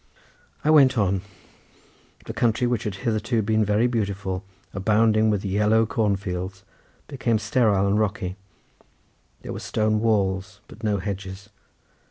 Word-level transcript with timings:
I 0.65 0.71
went 0.71 0.97
on. 0.97 1.21
The 2.25 2.33
country 2.33 2.65
which 2.65 2.85
had 2.85 2.95
hitherto 3.05 3.43
been 3.43 3.63
very 3.63 3.85
beautiful, 3.85 4.43
abounding 4.73 5.29
with 5.29 5.45
yellow 5.45 5.85
corn 5.85 6.15
fields, 6.15 6.63
became 7.05 7.37
sterile 7.37 7.85
and 7.85 7.99
rocky; 7.99 8.35
there 9.43 9.53
were 9.53 9.59
stone 9.59 9.99
walls, 9.99 10.59
but 10.67 10.83
no 10.83 10.97
hedges. 10.97 11.49